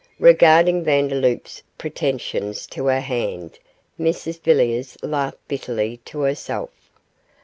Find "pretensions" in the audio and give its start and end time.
1.77-2.65